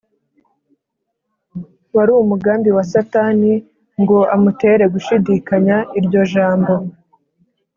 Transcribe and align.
Wari 1.95 2.11
umugambi 2.23 2.69
wa 2.77 2.83
Satani 2.91 3.51
ngo 4.01 4.17
amutere 4.35 4.83
gushidikanya 4.93 5.75
iryo 5.99 6.21
jambo. 6.33 6.73